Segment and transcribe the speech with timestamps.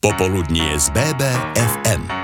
[0.00, 2.19] Popoludnie z BBFM.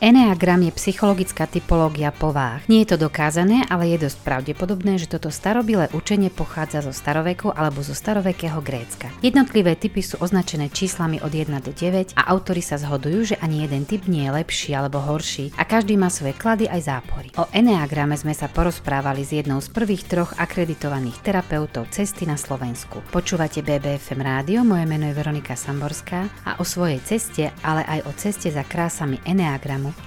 [0.00, 2.64] Eneagram je psychologická typológia pováh.
[2.72, 7.52] Nie je to dokázané, ale je dosť pravdepodobné, že toto starobilé učenie pochádza zo staroveku
[7.52, 9.12] alebo zo starovekého Grécka.
[9.20, 13.68] Jednotlivé typy sú označené číslami od 1 do 9 a autori sa zhodujú, že ani
[13.68, 17.28] jeden typ nie je lepší alebo horší a každý má svoje klady aj zápory.
[17.36, 23.04] O Eneagrame sme sa porozprávali s jednou z prvých troch akreditovaných terapeutov cesty na Slovensku.
[23.12, 28.12] Počúvate BBFM rádio, moje meno je Veronika Samborská a o svojej ceste, ale aj o
[28.16, 29.20] ceste za krásami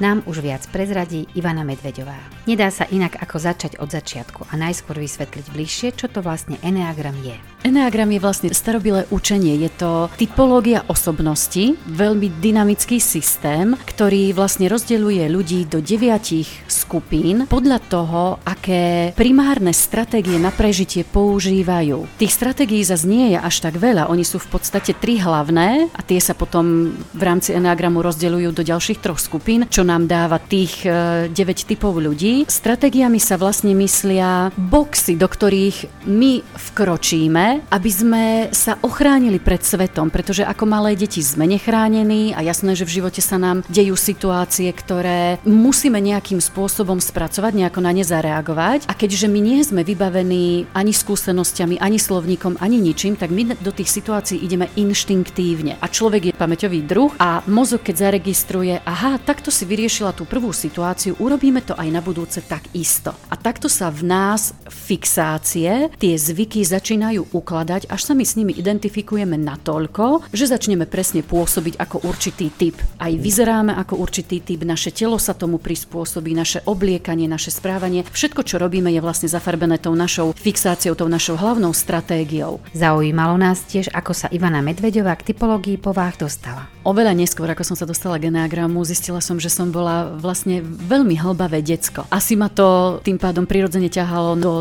[0.02, 2.18] Nám už viac prezradí Ivana Medveďová.
[2.50, 7.16] Nedá sa inak ako začať od začiatku a najskôr vysvetliť bližšie, čo to vlastne Enneagram
[7.22, 7.53] je.
[7.64, 15.32] Enneagram je vlastne starobilé učenie, je to typológia osobnosti, veľmi dynamický systém, ktorý vlastne rozdeľuje
[15.32, 22.04] ľudí do deviatich skupín podľa toho, aké primárne stratégie na prežitie používajú.
[22.20, 26.02] Tých stratégií zase nie je až tak veľa, oni sú v podstate tri hlavné a
[26.04, 30.84] tie sa potom v rámci Enneagramu rozdeľujú do ďalších troch skupín, čo nám dáva tých
[30.84, 32.44] 9 e, typov ľudí.
[32.44, 38.24] Stratégiami sa vlastne myslia boxy, do ktorých my vkročíme aby sme
[38.56, 43.22] sa ochránili pred svetom, pretože ako malé deti sme nechránení a jasné, že v živote
[43.22, 48.88] sa nám dejú situácie, ktoré musíme nejakým spôsobom spracovať, nejako na ne zareagovať.
[48.90, 53.72] A keďže my nie sme vybavení ani skúsenosťami, ani slovníkom, ani ničím, tak my do
[53.76, 55.78] tých situácií ideme inštinktívne.
[55.82, 60.56] A človek je pamäťový druh a mozog, keď zaregistruje, aha, takto si vyriešila tú prvú
[60.56, 63.12] situáciu, urobíme to aj na budúce tak isto.
[63.28, 68.56] A takto sa v nás fixácie, tie zvyky začínajú ukladať, až sa my s nimi
[68.56, 72.80] identifikujeme natoľko, že začneme presne pôsobiť ako určitý typ.
[72.96, 78.08] Aj vyzeráme ako určitý typ, naše telo sa tomu prispôsobí, naše obliekanie, naše správanie.
[78.08, 82.64] Všetko, čo robíme, je vlastne zafarbené tou našou fixáciou, tou našou hlavnou stratégiou.
[82.72, 86.72] Zaujímalo nás tiež, ako sa Ivana Medvedová k typológii pováh dostala.
[86.88, 91.16] Oveľa neskôr, ako som sa dostala k Enneagramu, zistila som, že som bola vlastne veľmi
[91.16, 92.08] hlbavé decko.
[92.12, 94.52] Asi ma to tým pádom prirodzene ťahalo do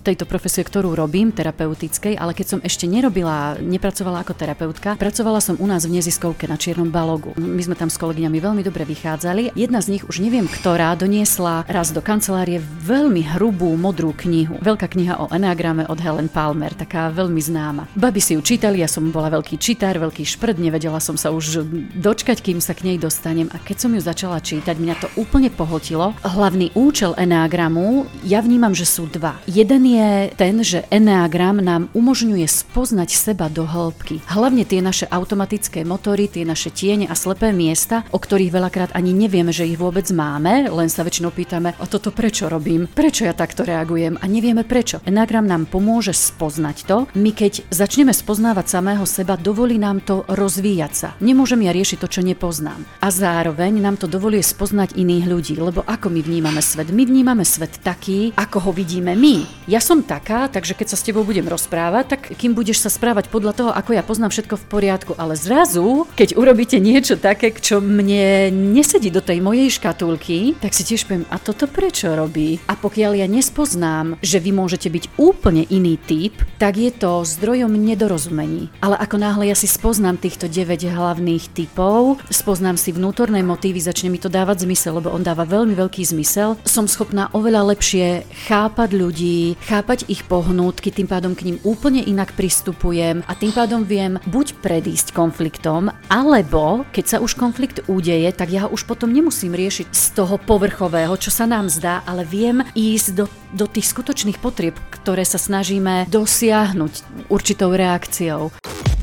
[0.00, 5.54] tejto profesie, ktorú robím, terapeutickej, ale keď som ešte nerobila, nepracovala ako terapeutka, pracovala som
[5.62, 7.30] u nás v neziskovke na Čiernom balogu.
[7.38, 9.54] My sme tam s kolegyňami veľmi dobre vychádzali.
[9.54, 14.58] Jedna z nich, už neviem ktorá, doniesla raz do kancelárie veľmi hrubú modrú knihu.
[14.58, 17.86] Veľká kniha o Enneagrame od Helen Palmer, taká veľmi známa.
[17.94, 21.62] Babi si ju čítali, ja som bola veľký čitár, veľký šprd, nevedela som sa už
[21.94, 25.46] dočkať, kým sa k nej dostanem a keď som ju začala čítať, mňa to úplne
[25.54, 26.10] pohotilo.
[26.26, 29.38] Hlavný účel Enneagramu, ja vnímam, že sú dva.
[29.46, 32.05] Jeden je ten, že Enneagram nám umožňuje
[32.46, 34.22] spoznať seba do hĺbky.
[34.30, 39.10] Hlavne tie naše automatické motory, tie naše tiene a slepé miesta, o ktorých veľakrát ani
[39.10, 43.34] nevieme, že ich vôbec máme, len sa väčšinou pýtame, a toto prečo robím, prečo ja
[43.34, 45.02] takto reagujem a nevieme prečo.
[45.02, 47.10] Enneagram nám pomôže spoznať to.
[47.18, 51.08] My keď začneme spoznávať samého seba, dovolí nám to rozvíjať sa.
[51.18, 52.84] Nemôžeme môžem ja riešiť to, čo nepoznám.
[53.00, 56.92] A zároveň nám to dovoluje spoznať iných ľudí, lebo ako my vnímame svet?
[56.92, 59.64] My vnímame svet taký, ako ho vidíme my.
[59.64, 63.30] Ja som taká, takže keď sa s tebou budem rozprávať, tak kým budeš sa správať
[63.30, 67.78] podľa toho, ako ja poznám všetko v poriadku, ale zrazu, keď urobíte niečo také, čo
[67.78, 72.58] mne nesedí do tej mojej škatulky, tak si tiež poviem, a toto prečo robí?
[72.66, 77.70] A pokiaľ ja nespoznám, že vy môžete byť úplne iný typ, tak je to zdrojom
[77.70, 78.72] nedorozumení.
[78.82, 84.10] Ale ako náhle ja si spoznám týchto 9 hlavných typov, spoznám si vnútorné motívy, začne
[84.10, 86.58] mi to dávať zmysel, lebo on dáva veľmi veľký zmysel.
[86.66, 92.34] Som schopná oveľa lepšie chápať ľudí, chápať ich pohnútky, tým pádom k ním úplne inak
[92.34, 98.50] pristupujem a tým pádom viem buď predísť konfliktom, alebo keď sa už konflikt udeje, tak
[98.50, 102.66] ja ho už potom nemusím riešiť z toho povrchového, čo sa nám zdá, ale viem
[102.74, 108.50] ísť do, do tých skutočných potrieb, ktoré sa snažíme dosiahnuť určitou reakciou.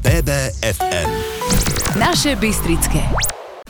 [0.03, 1.33] BBFM
[1.95, 3.05] naše Bystrické.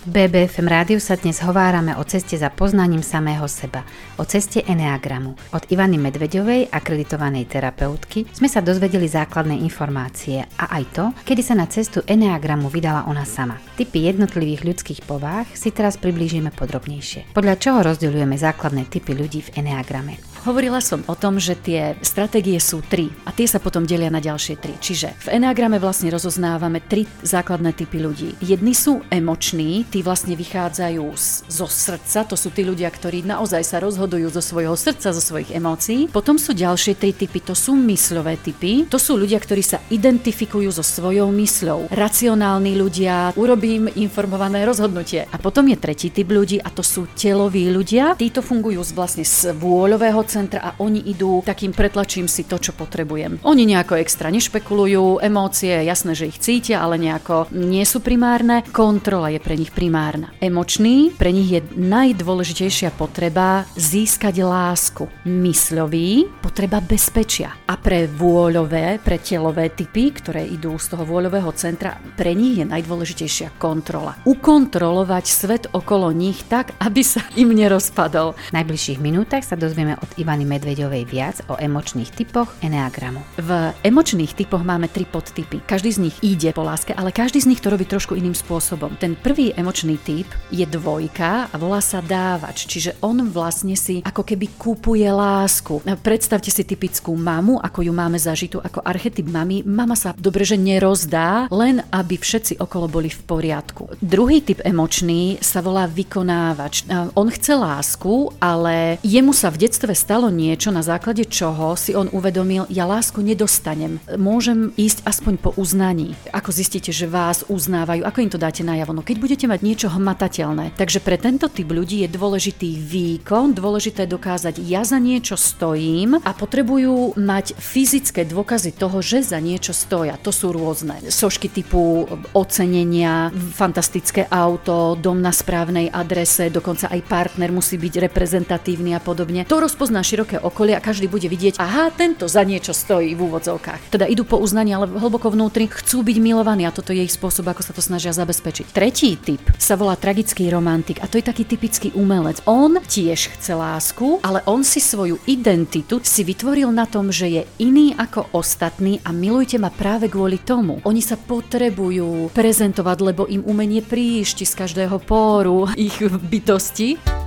[0.03, 3.87] V BBFM rádiu sa dnes hovárame o ceste za poznaním samého seba,
[4.19, 5.31] o ceste Enneagramu.
[5.55, 11.55] Od Ivany Medvedovej, akreditovanej terapeutky, sme sa dozvedeli základné informácie a aj to, kedy sa
[11.55, 13.55] na cestu Enneagramu vydala ona sama.
[13.79, 17.31] Typy jednotlivých ľudských povách si teraz priblížime podrobnejšie.
[17.31, 20.32] Podľa čoho rozdeľujeme základné typy ľudí v Enneagrame?
[20.43, 24.19] Hovorila som o tom, že tie stratégie sú tri a tie sa potom delia na
[24.19, 24.75] ďalšie tri.
[24.75, 28.35] Čiže v Enneagrame vlastne rozoznávame tri základné typy ľudí.
[28.43, 33.63] Jedni sú emoční, tí vlastne vychádzajú z, zo srdca, to sú tí ľudia, ktorí naozaj
[33.63, 36.11] sa rozhodujú zo svojho srdca, zo svojich emócií.
[36.11, 40.67] Potom sú ďalšie tri typy, to sú mysľové typy, to sú ľudia, ktorí sa identifikujú
[40.75, 41.87] so svojou mysľou.
[41.87, 45.23] Racionálni ľudia, urobím informované rozhodnutie.
[45.31, 49.23] A potom je tretí typ ľudí a to sú teloví ľudia, títo fungujú z vlastne
[49.23, 53.37] z vôľového centra a oni idú takým pretlačím si to, čo potrebujem.
[53.45, 58.65] Oni nejako extra nešpekulujú, emócie, jasné, že ich cítia, ale nejako nie sú primárne.
[58.73, 60.33] Kontrola je pre nich primárna.
[60.41, 65.05] Emočný, pre nich je najdôležitejšia potreba získať lásku.
[65.29, 67.53] Mysľový, potreba bezpečia.
[67.69, 72.65] A pre vôľové, pre telové typy, ktoré idú z toho vôľového centra, pre nich je
[72.65, 74.17] najdôležitejšia kontrola.
[74.25, 78.33] Ukontrolovať svet okolo nich tak, aby sa im nerozpadol.
[78.33, 83.19] V najbližších minútach sa dozvieme od Ivany Medvedovej viac o emočných typoch Enneagramu.
[83.43, 85.59] V emočných typoch máme tri podtypy.
[85.67, 88.95] Každý z nich ide po láske, ale každý z nich to robí trošku iným spôsobom.
[88.95, 94.23] Ten prvý emočný typ je dvojka a volá sa dávač, čiže on vlastne si ako
[94.23, 95.83] keby kúpuje lásku.
[95.99, 99.59] Predstavte si typickú mamu, ako ju máme zažitú ako archetyp mamy.
[99.67, 103.99] Mama sa dobre, že nerozdá, len aby všetci okolo boli v poriadku.
[103.99, 106.87] Druhý typ emočný sa volá vykonávač.
[107.17, 112.11] On chce lásku, ale jemu sa v detstve stalo niečo, na základe čoho si on
[112.13, 113.97] uvedomil, ja lásku nedostanem.
[114.13, 116.13] Môžem ísť aspoň po uznaní.
[116.29, 118.93] Ako zistíte, že vás uznávajú, ako im to dáte najavo?
[118.93, 120.77] No keď budete mať niečo hmatateľné.
[120.77, 126.31] Takže pre tento typ ľudí je dôležitý výkon, dôležité dokázať, ja za niečo stojím a
[126.35, 130.19] potrebujú mať fyzické dôkazy toho, že za niečo stoja.
[130.21, 132.05] To sú rôzne sošky typu
[132.35, 139.47] ocenenia, fantastické auto, dom na správnej adrese, dokonca aj partner musí byť reprezentatívny a podobne.
[139.47, 143.89] To rozpozná široké okolie a každý bude vidieť, aha, tento za niečo stojí v úvodzovkách.
[143.89, 147.47] Teda idú po uznaní, ale hlboko vnútri chcú byť milovaní a toto je ich spôsob,
[147.49, 148.75] ako sa to snažia zabezpečiť.
[148.75, 152.43] Tretí typ sa volá tragický romantik a to je taký typický umelec.
[152.45, 157.43] On tiež chce lásku, ale on si svoju identitu si vytvoril na tom, že je
[157.63, 160.83] iný ako ostatní a milujte ma práve kvôli tomu.
[160.83, 167.22] Oni sa potrebujú prezentovať, lebo im umenie príšti z každého póru ich bytosti.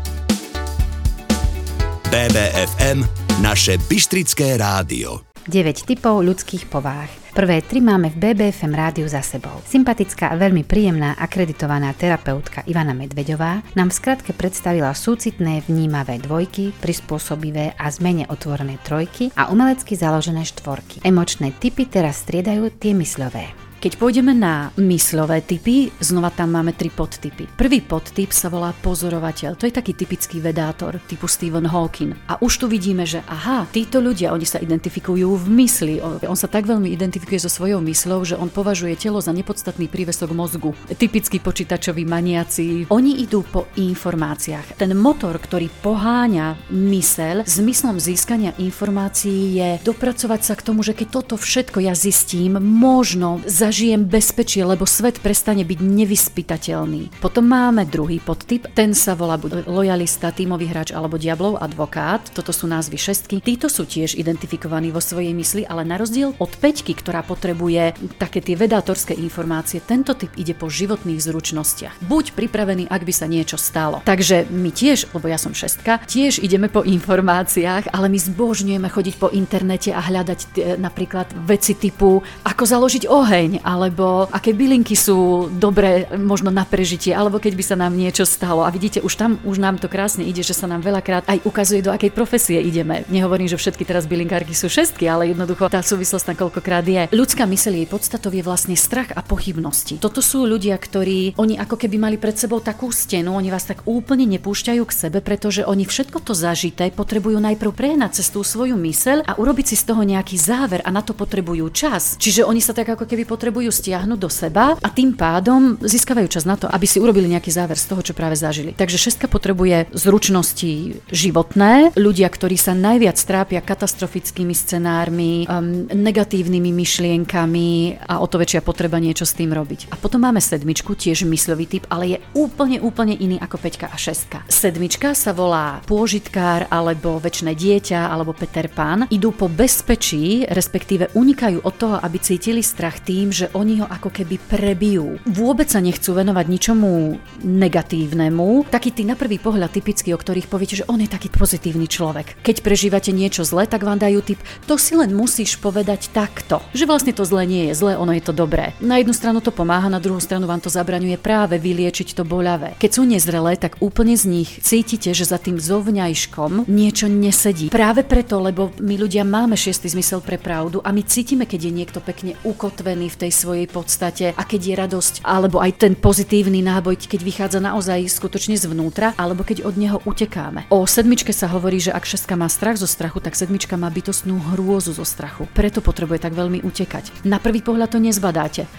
[2.07, 3.03] BBFM,
[3.43, 5.27] naše Bystrické rádio.
[5.51, 7.11] 9 typov ľudských povách.
[7.35, 9.59] Prvé tri máme v BBFM rádiu za sebou.
[9.67, 16.71] Sympatická a veľmi príjemná akreditovaná terapeutka Ivana Medvedová nám v skratke predstavila súcitné vnímavé dvojky,
[16.79, 21.03] prispôsobivé a zmene otvorené trojky a umelecky založené štvorky.
[21.03, 23.66] Emočné typy teraz striedajú tie mysľové.
[23.77, 27.45] Keď pôjdeme na mysľové typy, znova tam máme tri podtypy.
[27.61, 29.53] Prvý podtyp sa volá pozorovateľ.
[29.61, 32.17] To je taký typický vedátor typu Stephen Hawking.
[32.25, 36.01] A už tu vidíme, že aha, títo ľudia, oni sa identifikujú v mysli.
[36.01, 40.33] On sa tak veľmi identifikuje so svojou mysľou, že on považuje telo za nepodstatný prívesok
[40.33, 40.73] mozgu.
[40.97, 42.89] Typický počítačový maniaci.
[42.89, 44.81] Oni idú po informáciách.
[44.81, 51.21] Ten motor, ktorý poháňa mysel, zmyslom získania informácií je dopracovať sa k tomu, že keď
[51.21, 57.19] toto všetko ja zistím, možno za zažijem bezpečie, lebo svet prestane byť nevyspytateľný.
[57.19, 62.23] Potom máme druhý podtyp, ten sa volá buď lojalista, tímový hráč alebo diablov advokát.
[62.31, 63.43] Toto sú názvy šestky.
[63.43, 68.39] Títo sú tiež identifikovaní vo svojej mysli, ale na rozdiel od peťky, ktorá potrebuje také
[68.39, 72.07] tie vedátorské informácie, tento typ ide po životných zručnostiach.
[72.07, 73.99] Buď pripravený, ak by sa niečo stalo.
[74.07, 79.15] Takže my tiež, lebo ja som šestka, tiež ideme po informáciách, ale my zbožňujeme chodiť
[79.19, 85.49] po internete a hľadať t- napríklad veci typu, ako založiť oheň, alebo aké bylinky sú
[85.53, 88.67] dobré možno na prežitie, alebo keď by sa nám niečo stalo.
[88.67, 91.81] A vidíte, už tam už nám to krásne ide, že sa nám veľakrát aj ukazuje,
[91.81, 93.07] do akej profesie ideme.
[93.07, 97.03] Nehovorím, že všetky teraz bylinkárky sú šestky, ale jednoducho tá súvislosť na koľkokrát je.
[97.15, 100.03] Ľudská myseľ jej podstatou je vlastne strach a pochybnosti.
[100.03, 103.87] Toto sú ľudia, ktorí oni ako keby mali pred sebou takú stenu, oni vás tak
[103.87, 108.75] úplne nepúšťajú k sebe, pretože oni všetko to zažité potrebujú najprv prehnať cez tú svoju
[108.75, 112.19] myseľ a urobiť si z toho nejaký záver a na to potrebujú čas.
[112.19, 116.27] Čiže oni sa tak ako keby potrebujú potrebujú stiahnuť do seba a tým pádom získavajú
[116.27, 118.75] čas na to, aby si urobili nejaký záver z toho, čo práve zažili.
[118.75, 128.03] Takže šestka potrebuje zručnosti životné, ľudia, ktorí sa najviac trápia katastrofickými scenármi, um, negatívnymi myšlienkami
[128.03, 129.95] a o to väčšia potreba niečo s tým robiť.
[129.95, 133.95] A potom máme sedmičku, tiež myslový typ, ale je úplne, úplne iný ako peťka a
[133.95, 134.43] šestka.
[134.51, 139.07] Sedmička sa volá pôžitkár alebo väčšie dieťa alebo Peter Pan.
[139.07, 144.09] Idú po bezpečí, respektíve unikajú od toho, aby cítili strach tým, že oni ho ako
[144.09, 145.21] keby prebijú.
[145.29, 148.73] Vôbec sa nechcú venovať ničomu negatívnemu.
[148.73, 152.41] Taký tí na prvý pohľad typický, o ktorých poviete, že on je taký pozitívny človek.
[152.41, 156.65] Keď prežívate niečo zlé, tak vám dajú typ, to si len musíš povedať takto.
[156.73, 158.73] Že vlastne to zlé nie je zlé, ono je to dobré.
[158.81, 162.81] Na jednu stranu to pomáha, na druhú stranu vám to zabraňuje práve vyliečiť to boľavé.
[162.81, 167.69] Keď sú nezrelé, tak úplne z nich cítite, že za tým zovňajškom niečo nesedí.
[167.69, 171.73] Práve preto, lebo my ľudia máme šiestý zmysel pre pravdu a my cítime, keď je
[171.75, 175.99] niekto pekne ukotvený v tej tej svojej podstate a keď je radosť, alebo aj ten
[175.99, 180.71] pozitívny náboj, keď vychádza naozaj skutočne zvnútra, alebo keď od neho utekáme.
[180.71, 184.39] O sedmičke sa hovorí, že ak šestka má strach zo strachu, tak sedmička má bytostnú
[184.55, 185.51] hrôzu zo strachu.
[185.51, 187.27] Preto potrebuje tak veľmi utekať.
[187.27, 188.71] Na prvý pohľad to nezbadáte.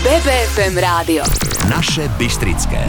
[0.00, 1.20] BBFM rádio.
[1.68, 2.88] Naše Bystrické.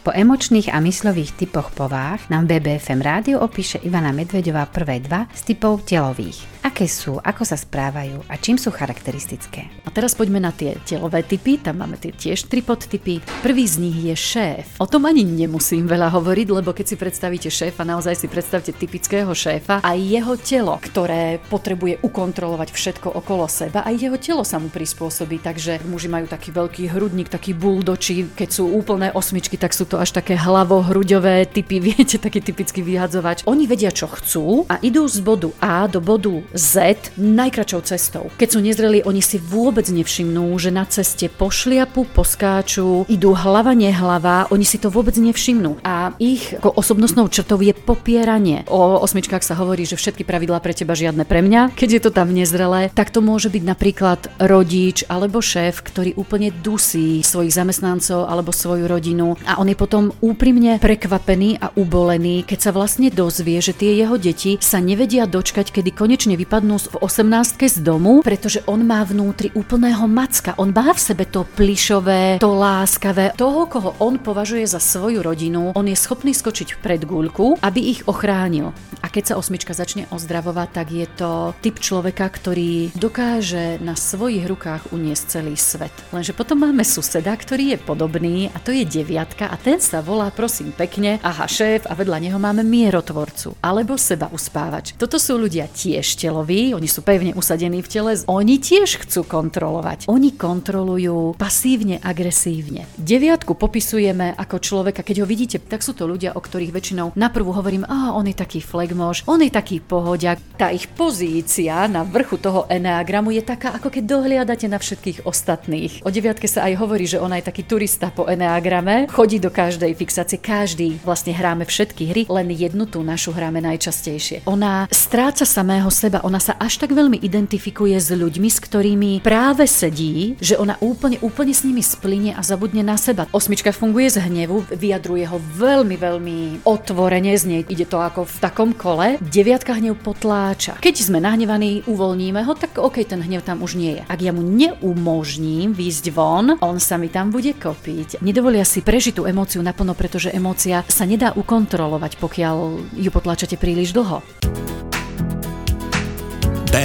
[0.00, 5.52] Po emočných a myslových typoch povách nám BBFM rádio opíše Ivana Medvedová prvé dva z
[5.52, 6.59] typov telových.
[6.60, 9.72] Aké sú, ako sa správajú a čím sú charakteristické?
[9.80, 13.24] A teraz poďme na tie telové typy, tam máme tie tiež tri podtypy.
[13.40, 14.76] Prvý z nich je šéf.
[14.76, 19.32] O tom ani nemusím veľa hovoriť, lebo keď si predstavíte šéfa, naozaj si predstavte typického
[19.32, 24.68] šéfa a jeho telo, ktoré potrebuje ukontrolovať všetko okolo seba a jeho telo sa mu
[24.68, 29.88] prispôsobí, takže muži majú taký veľký hrudník, taký buldoči, keď sú úplné osmičky, tak sú
[29.88, 33.48] to až také hlavo-hruďové typy, viete, taký typický vyhadzovač.
[33.48, 38.30] Oni vedia, čo chcú a idú z bodu A do bodu z najkračou cestou.
[38.38, 44.50] Keď sú nezreli, oni si vôbec nevšimnú, že na ceste pošliapu, poskáču, idú hlava, nehlava,
[44.50, 45.82] oni si to vôbec nevšimnú.
[45.86, 48.66] A ich ako osobnostnou črtou je popieranie.
[48.66, 51.76] O osmičkách sa hovorí, že všetky pravidlá pre teba žiadne pre mňa.
[51.76, 56.50] Keď je to tam nezrelé, tak to môže byť napríklad rodič alebo šéf, ktorý úplne
[56.50, 62.58] dusí svojich zamestnancov alebo svoju rodinu a on je potom úprimne prekvapený a ubolený, keď
[62.58, 67.60] sa vlastne dozvie, že tie jeho deti sa nevedia dočkať, kedy konečne vypadnú v 18
[67.60, 70.56] z domu, pretože on má vnútri úplného macka.
[70.56, 75.76] On má v sebe to plišové, to láskavé, toho, koho on považuje za svoju rodinu,
[75.76, 78.72] on je schopný skočiť pred guľku, aby ich ochránil.
[79.04, 84.44] A keď sa osmička začne ozdravovať, tak je to typ človeka, ktorý dokáže na svojich
[84.48, 85.92] rukách uniesť celý svet.
[86.12, 90.28] Lenže potom máme suseda, ktorý je podobný a to je deviatka a ten sa volá
[90.32, 94.96] prosím pekne, aha šéf a vedľa neho máme mierotvorcu alebo seba uspávač.
[94.96, 100.06] Toto sú ľudia tiež teloví, oni sú pevne usadení v tele, oni tiež chcú kontrolovať.
[100.06, 102.86] Oni kontrolujú pasívne, agresívne.
[102.94, 107.50] Deviatku popisujeme ako človeka, keď ho vidíte, tak sú to ľudia, o ktorých väčšinou naprvu
[107.50, 110.38] hovorím, a on je taký flegmož, on je taký pohodiak.
[110.54, 116.06] Tá ich pozícia na vrchu toho eneagramu je taká, ako keď dohliadate na všetkých ostatných.
[116.06, 119.98] O deviatke sa aj hovorí, že ona je taký turista po eneagrame, chodí do každej
[119.98, 124.46] fixácie, každý vlastne hráme všetky hry, len jednu tú našu hráme najčastejšie.
[124.46, 129.64] Ona stráca samého seba, ona sa až tak veľmi identifikuje s ľuďmi, s ktorými práve
[129.64, 133.28] sedí, že ona úplne, úplne s nimi splinie a zabudne na seba.
[133.32, 138.36] Osmička funguje z hnevu, vyjadruje ho veľmi, veľmi otvorene, z nej ide to ako v
[138.42, 139.16] takom kole.
[139.20, 140.80] Deviatka hnev potláča.
[140.80, 144.02] Keď sme nahnevaní, uvoľníme ho, tak OK, ten hnev tam už nie je.
[144.08, 148.20] Ak ja mu neumožním výjsť von, on sa mi tam bude kopiť.
[148.24, 152.56] Nedovolia si prežiť tú emóciu naplno, pretože emócia sa nedá ukontrolovať, pokiaľ
[152.98, 154.79] ju potláčate príliš dlho.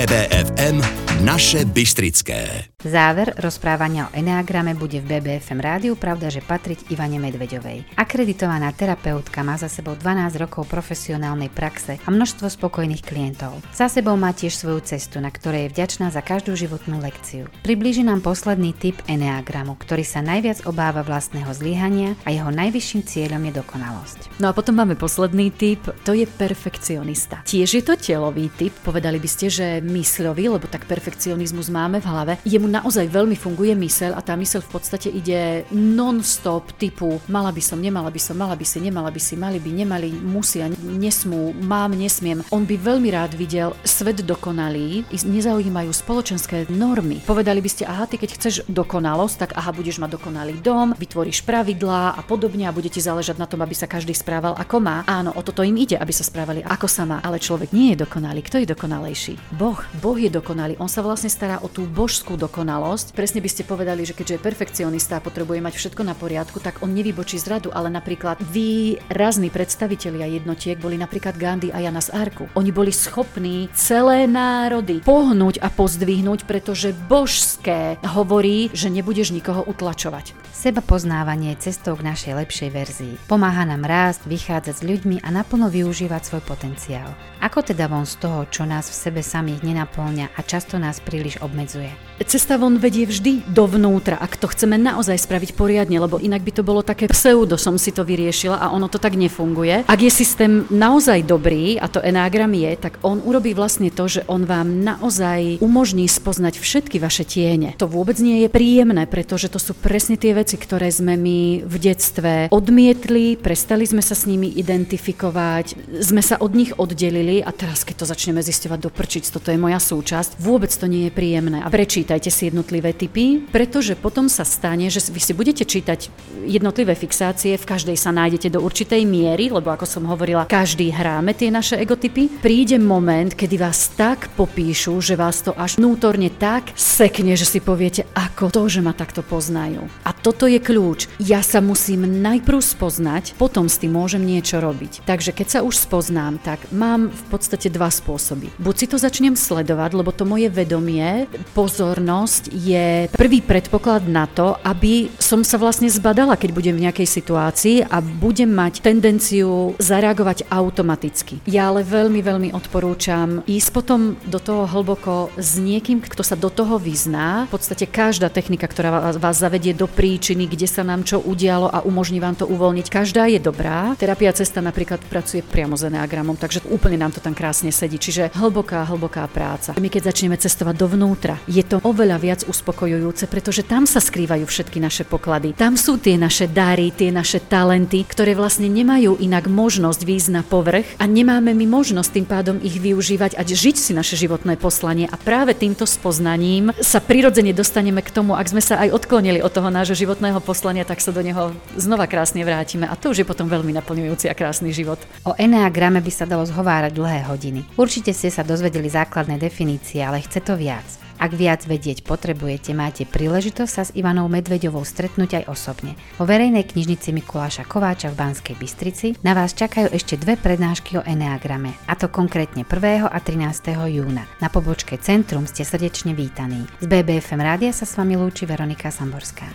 [0.06, 2.70] BBFM Naše Bystrické.
[2.86, 7.82] Záver rozprávania o Enneagrame bude v BBFM rádiu, pravda, že patriť Ivane Medvedovej.
[7.98, 13.58] Akreditovaná terapeutka má za sebou 12 rokov profesionálnej praxe a množstvo spokojných klientov.
[13.74, 17.50] Za sebou má tiež svoju cestu, na ktorej je vďačná za každú životnú lekciu.
[17.66, 23.42] Priblíži nám posledný typ Enneagramu, ktorý sa najviac obáva vlastného zlyhania a jeho najvyšším cieľom
[23.50, 24.20] je dokonalosť.
[24.38, 27.42] No a potom máme posledný typ, to je perfekcionista.
[27.50, 32.12] Tiež je to telový typ, povedali by ste, že myslový, lebo tak perfekcionizmus máme v
[32.12, 32.34] hlave.
[32.44, 37.64] Jemu naozaj veľmi funguje mysel a tá mysel v podstate ide non-stop typu mala by
[37.64, 41.56] som, nemala by som, mala by si, nemala by si, mali by, nemali, musia, nesmú,
[41.64, 42.44] mám, nesmiem.
[42.52, 47.24] On by veľmi rád videl svet dokonalý, nezaujímajú spoločenské normy.
[47.24, 51.48] Povedali by ste, aha, ty keď chceš dokonalosť, tak aha, budeš mať dokonalý dom, vytvoríš
[51.48, 55.08] pravidlá a podobne a bude ti záležať na tom, aby sa každý správal ako má.
[55.08, 58.04] Áno, o toto im ide, aby sa správali ako sa má, ale človek nie je
[58.04, 58.44] dokonalý.
[58.44, 59.56] Kto je dokonalejší?
[59.56, 59.80] Boh.
[60.04, 60.76] Boh je dokonalý.
[60.82, 63.12] On sa vlastne stará o tú božskú dokonalosť.
[63.12, 66.80] Presne by ste povedali, že keďže je perfekcionista a potrebuje mať všetko na poriadku, tak
[66.80, 72.16] on nevybočí z radu, ale napríklad výrazní predstavitelia jednotiek boli napríklad Gandhi a Jana z
[72.16, 72.48] Arku.
[72.56, 80.32] Oni boli schopní celé národy pohnúť a pozdvihnúť, pretože božské hovorí, že nebudeš nikoho utlačovať.
[80.56, 83.14] Seba poznávanie je cestou k našej lepšej verzii.
[83.28, 87.12] Pomáha nám rásť, vychádzať s ľuďmi a naplno využívať svoj potenciál.
[87.44, 91.42] Ako teda von z toho, čo nás v sebe samých nenaplňa a často nás príliš
[91.42, 91.90] obmedzuje?
[92.24, 96.64] Cesta von vedie vždy dovnútra, ak to chceme naozaj spraviť poriadne, lebo inak by to
[96.64, 99.84] bolo také pseudo, som si to vyriešila a ono to tak nefunguje.
[99.84, 104.24] Ak je systém naozaj dobrý, a to Enneagram je, tak on urobí vlastne to, že
[104.32, 107.76] on vám naozaj umožní spoznať všetky vaše tiene.
[107.82, 111.76] To vôbec nie je príjemné, pretože to sú presne tie veci, ktoré sme my v
[111.76, 117.84] detstve odmietli, prestali sme sa s nimi identifikovať, sme sa od nich oddelili a teraz,
[117.84, 121.64] keď to začneme zisťovať do prčic, toto je moja súčasť, vôbec to nie je príjemné.
[121.64, 126.10] A prečítajte si jednotlivé typy, pretože potom sa stane, že vy si budete čítať
[126.46, 131.34] jednotlivé fixácie, v každej sa nájdete do určitej miery, lebo ako som hovorila, každý hráme
[131.34, 132.30] tie naše egotypy.
[132.44, 137.60] Príde moment, kedy vás tak popíšu, že vás to až vnútorne tak sekne, že si
[137.60, 139.88] poviete, ako to, že ma takto poznajú.
[140.06, 141.10] A toto je kľúč.
[141.18, 145.04] Ja sa musím najprv spoznať, potom s tým môžem niečo robiť.
[145.04, 148.54] Takže keď sa už spoznám, tak mám v podstate dva spôsoby.
[148.62, 154.58] Buď si to začnem sledovať, lebo to moje vedomie, pozornosť je prvý predpoklad na to,
[154.66, 160.50] aby som sa vlastne zbadala, keď budem v nejakej situácii a budem mať tendenciu zareagovať
[160.50, 161.46] automaticky.
[161.46, 166.50] Ja ale veľmi, veľmi odporúčam ísť potom do toho hlboko s niekým, kto sa do
[166.50, 167.46] toho vyzná.
[167.46, 171.86] V podstate každá technika, ktorá vás zavedie do príčiny, kde sa nám čo udialo a
[171.86, 173.94] umožní vám to uvoľniť, každá je dobrá.
[174.02, 178.02] Terapia cesta napríklad pracuje priamo s eneagramom, takže úplne nám to tam krásne sedí.
[178.02, 179.78] Čiže hlboká, hlboká práca.
[179.78, 184.80] My keď začneme cestovať dovnútra, je to oveľa viac uspokojujúce, pretože tam sa skrývajú všetky
[184.80, 185.52] naše poklady.
[185.52, 190.48] Tam sú tie naše dary, tie naše talenty, ktoré vlastne nemajú inak možnosť výjsť na
[190.48, 195.12] povrch a nemáme my možnosť tým pádom ich využívať a žiť si naše životné poslanie.
[195.12, 199.52] A práve týmto spoznaním sa prirodzene dostaneme k tomu, ak sme sa aj odklonili od
[199.52, 202.88] toho nášho životného poslania, tak sa do neho znova krásne vrátime.
[202.88, 205.04] A to už je potom veľmi naplňujúci a krásny život.
[205.28, 207.68] O eneagrame by sa dalo zhovárať dlhé hodiny.
[207.76, 210.86] Určite ste sa dozvedeli základné definície, ale chce to viac.
[211.16, 215.96] Ak viac vedieť potrebujete, máte príležitosť sa s Ivanou Medvedovou stretnúť aj osobne.
[216.20, 221.06] Vo verejnej knižnici Mikuláša Kováča v Banskej Bystrici na vás čakajú ešte dve prednášky o
[221.08, 223.08] Eneagrame, a to konkrétne 1.
[223.08, 223.74] a 13.
[223.90, 224.28] júna.
[224.44, 226.68] Na pobočke Centrum ste srdečne vítaní.
[226.84, 229.48] Z BBFM rádia sa s vami lúči Veronika Samborská.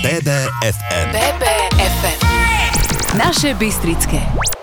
[0.00, 1.08] BBFM.
[1.12, 2.18] BBFM.
[3.20, 4.55] Naše Bystrické.